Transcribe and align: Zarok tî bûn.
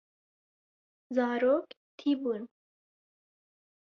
Zarok 1.15 1.67
tî 1.97 2.11
bûn. 2.21 2.43